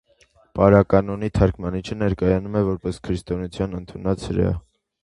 [0.59, 4.61] Պարականոնի թարգմանիչը ներկայանում է որպես քրիստոնեություն ընդունած հրեա։